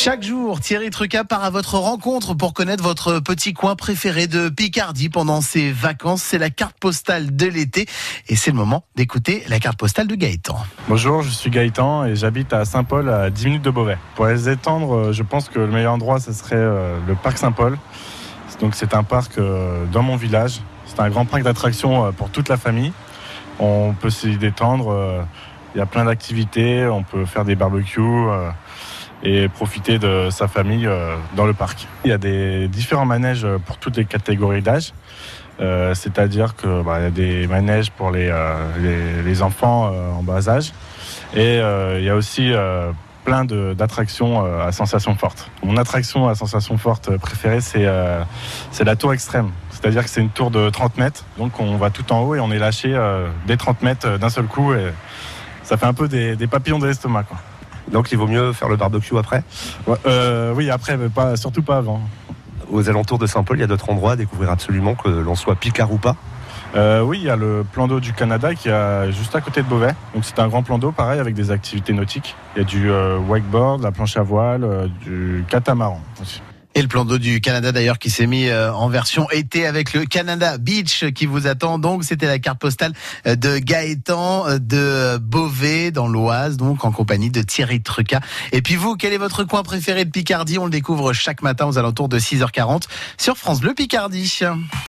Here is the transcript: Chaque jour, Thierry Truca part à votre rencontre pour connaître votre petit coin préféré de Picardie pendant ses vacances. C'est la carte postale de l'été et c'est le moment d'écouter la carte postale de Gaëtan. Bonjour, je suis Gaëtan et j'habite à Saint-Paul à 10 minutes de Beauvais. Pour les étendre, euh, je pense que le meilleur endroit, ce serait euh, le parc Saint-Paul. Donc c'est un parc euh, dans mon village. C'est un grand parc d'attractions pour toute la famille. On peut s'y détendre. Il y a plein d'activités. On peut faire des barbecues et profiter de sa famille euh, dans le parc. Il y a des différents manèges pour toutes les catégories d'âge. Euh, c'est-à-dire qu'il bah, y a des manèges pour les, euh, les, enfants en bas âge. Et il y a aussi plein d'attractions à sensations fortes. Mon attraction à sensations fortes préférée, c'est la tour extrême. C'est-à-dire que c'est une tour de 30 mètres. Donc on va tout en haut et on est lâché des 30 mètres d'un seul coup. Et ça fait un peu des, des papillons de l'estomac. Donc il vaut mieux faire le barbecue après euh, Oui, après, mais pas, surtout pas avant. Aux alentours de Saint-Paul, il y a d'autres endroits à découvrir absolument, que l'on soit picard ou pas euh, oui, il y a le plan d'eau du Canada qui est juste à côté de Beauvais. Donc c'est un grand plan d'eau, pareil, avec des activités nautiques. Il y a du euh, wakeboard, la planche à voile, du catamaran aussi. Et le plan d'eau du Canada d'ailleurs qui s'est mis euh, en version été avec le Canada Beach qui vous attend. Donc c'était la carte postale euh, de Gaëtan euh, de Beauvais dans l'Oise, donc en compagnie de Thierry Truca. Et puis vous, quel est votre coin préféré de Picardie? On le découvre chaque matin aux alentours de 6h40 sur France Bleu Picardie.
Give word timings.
Chaque 0.00 0.22
jour, 0.22 0.60
Thierry 0.60 0.90
Truca 0.90 1.24
part 1.24 1.42
à 1.42 1.50
votre 1.50 1.74
rencontre 1.74 2.32
pour 2.32 2.54
connaître 2.54 2.84
votre 2.84 3.18
petit 3.18 3.52
coin 3.52 3.74
préféré 3.74 4.28
de 4.28 4.48
Picardie 4.48 5.08
pendant 5.08 5.40
ses 5.40 5.72
vacances. 5.72 6.22
C'est 6.22 6.38
la 6.38 6.50
carte 6.50 6.76
postale 6.78 7.34
de 7.34 7.46
l'été 7.46 7.86
et 8.28 8.36
c'est 8.36 8.52
le 8.52 8.56
moment 8.56 8.84
d'écouter 8.94 9.42
la 9.48 9.58
carte 9.58 9.76
postale 9.76 10.06
de 10.06 10.14
Gaëtan. 10.14 10.56
Bonjour, 10.88 11.22
je 11.22 11.30
suis 11.30 11.50
Gaëtan 11.50 12.04
et 12.04 12.14
j'habite 12.14 12.52
à 12.52 12.64
Saint-Paul 12.64 13.08
à 13.08 13.28
10 13.28 13.46
minutes 13.46 13.62
de 13.62 13.70
Beauvais. 13.70 13.98
Pour 14.14 14.26
les 14.26 14.48
étendre, 14.48 14.94
euh, 14.94 15.12
je 15.12 15.24
pense 15.24 15.48
que 15.48 15.58
le 15.58 15.66
meilleur 15.66 15.94
endroit, 15.94 16.20
ce 16.20 16.32
serait 16.32 16.54
euh, 16.54 16.96
le 17.08 17.16
parc 17.16 17.36
Saint-Paul. 17.36 17.76
Donc 18.60 18.76
c'est 18.76 18.94
un 18.94 19.02
parc 19.02 19.36
euh, 19.38 19.84
dans 19.86 20.02
mon 20.02 20.14
village. 20.14 20.60
C'est 20.86 21.00
un 21.00 21.10
grand 21.10 21.24
parc 21.24 21.42
d'attractions 21.42 22.12
pour 22.12 22.30
toute 22.30 22.48
la 22.48 22.56
famille. 22.56 22.92
On 23.58 23.94
peut 23.94 24.10
s'y 24.10 24.36
détendre. 24.36 25.26
Il 25.74 25.78
y 25.78 25.80
a 25.80 25.86
plein 25.86 26.04
d'activités. 26.04 26.86
On 26.86 27.02
peut 27.02 27.26
faire 27.26 27.44
des 27.44 27.56
barbecues 27.56 28.00
et 29.22 29.48
profiter 29.48 29.98
de 29.98 30.28
sa 30.30 30.48
famille 30.48 30.86
euh, 30.86 31.16
dans 31.34 31.46
le 31.46 31.54
parc. 31.54 31.86
Il 32.04 32.10
y 32.10 32.14
a 32.14 32.18
des 32.18 32.68
différents 32.68 33.06
manèges 33.06 33.46
pour 33.66 33.78
toutes 33.78 33.96
les 33.96 34.04
catégories 34.04 34.62
d'âge. 34.62 34.92
Euh, 35.60 35.92
c'est-à-dire 35.94 36.54
qu'il 36.54 36.82
bah, 36.84 37.00
y 37.00 37.04
a 37.04 37.10
des 37.10 37.48
manèges 37.48 37.90
pour 37.90 38.12
les, 38.12 38.28
euh, 38.30 39.22
les, 39.24 39.42
enfants 39.42 39.92
en 40.16 40.22
bas 40.22 40.48
âge. 40.48 40.72
Et 41.34 41.58
il 41.98 42.04
y 42.04 42.08
a 42.08 42.14
aussi 42.14 42.52
plein 43.24 43.44
d'attractions 43.44 44.44
à 44.60 44.72
sensations 44.72 45.14
fortes. 45.16 45.50
Mon 45.62 45.76
attraction 45.76 46.28
à 46.28 46.34
sensations 46.34 46.78
fortes 46.78 47.16
préférée, 47.18 47.60
c'est 47.60 47.84
la 48.84 48.96
tour 48.96 49.12
extrême. 49.12 49.50
C'est-à-dire 49.70 50.04
que 50.04 50.10
c'est 50.10 50.20
une 50.20 50.30
tour 50.30 50.50
de 50.50 50.70
30 50.70 50.96
mètres. 50.96 51.24
Donc 51.36 51.60
on 51.60 51.76
va 51.76 51.90
tout 51.90 52.10
en 52.12 52.20
haut 52.20 52.34
et 52.34 52.40
on 52.40 52.50
est 52.50 52.58
lâché 52.58 52.98
des 53.46 53.56
30 53.56 53.82
mètres 53.82 54.18
d'un 54.18 54.30
seul 54.30 54.46
coup. 54.46 54.72
Et 54.72 54.92
ça 55.64 55.76
fait 55.76 55.86
un 55.86 55.94
peu 55.94 56.08
des, 56.08 56.36
des 56.36 56.46
papillons 56.46 56.78
de 56.78 56.86
l'estomac. 56.86 57.26
Donc 57.92 58.12
il 58.12 58.18
vaut 58.18 58.26
mieux 58.26 58.52
faire 58.52 58.68
le 58.68 58.76
barbecue 58.76 59.16
après 59.16 59.42
euh, 60.06 60.52
Oui, 60.54 60.70
après, 60.70 60.96
mais 60.96 61.08
pas, 61.08 61.36
surtout 61.36 61.62
pas 61.62 61.78
avant. 61.78 62.00
Aux 62.70 62.88
alentours 62.88 63.18
de 63.18 63.26
Saint-Paul, 63.26 63.56
il 63.56 63.60
y 63.60 63.64
a 63.64 63.66
d'autres 63.66 63.88
endroits 63.90 64.12
à 64.12 64.16
découvrir 64.16 64.50
absolument, 64.50 64.94
que 64.94 65.08
l'on 65.08 65.34
soit 65.34 65.56
picard 65.56 65.92
ou 65.92 65.98
pas 65.98 66.16
euh, 66.76 67.00
oui, 67.00 67.18
il 67.22 67.24
y 67.24 67.30
a 67.30 67.36
le 67.36 67.64
plan 67.72 67.88
d'eau 67.88 67.98
du 67.98 68.12
Canada 68.12 68.54
qui 68.54 68.68
est 68.68 69.10
juste 69.12 69.34
à 69.34 69.40
côté 69.40 69.62
de 69.62 69.66
Beauvais. 69.66 69.94
Donc 70.14 70.26
c'est 70.26 70.38
un 70.38 70.48
grand 70.48 70.62
plan 70.62 70.78
d'eau, 70.78 70.92
pareil, 70.92 71.18
avec 71.18 71.34
des 71.34 71.50
activités 71.50 71.94
nautiques. 71.94 72.36
Il 72.54 72.58
y 72.58 72.62
a 72.62 72.64
du 72.64 72.90
euh, 72.90 73.18
wakeboard, 73.18 73.82
la 73.82 73.90
planche 73.90 74.18
à 74.18 74.22
voile, 74.22 74.90
du 75.02 75.46
catamaran 75.48 76.02
aussi. 76.20 76.42
Et 76.78 76.82
le 76.82 76.86
plan 76.86 77.04
d'eau 77.04 77.18
du 77.18 77.40
Canada 77.40 77.72
d'ailleurs 77.72 77.98
qui 77.98 78.08
s'est 78.08 78.28
mis 78.28 78.46
euh, 78.46 78.72
en 78.72 78.88
version 78.88 79.28
été 79.32 79.66
avec 79.66 79.94
le 79.94 80.04
Canada 80.04 80.58
Beach 80.58 81.06
qui 81.12 81.26
vous 81.26 81.48
attend. 81.48 81.80
Donc 81.80 82.04
c'était 82.04 82.28
la 82.28 82.38
carte 82.38 82.60
postale 82.60 82.92
euh, 83.26 83.34
de 83.34 83.58
Gaëtan 83.58 84.46
euh, 84.46 84.58
de 84.60 85.18
Beauvais 85.18 85.90
dans 85.90 86.06
l'Oise, 86.06 86.56
donc 86.56 86.84
en 86.84 86.92
compagnie 86.92 87.30
de 87.30 87.42
Thierry 87.42 87.82
Truca. 87.82 88.20
Et 88.52 88.62
puis 88.62 88.76
vous, 88.76 88.94
quel 88.94 89.12
est 89.12 89.18
votre 89.18 89.42
coin 89.42 89.64
préféré 89.64 90.04
de 90.04 90.10
Picardie? 90.12 90.56
On 90.58 90.66
le 90.66 90.70
découvre 90.70 91.12
chaque 91.12 91.42
matin 91.42 91.66
aux 91.66 91.78
alentours 91.78 92.08
de 92.08 92.20
6h40 92.20 92.84
sur 93.16 93.36
France 93.36 93.58
Bleu 93.58 93.74
Picardie. 93.74 94.38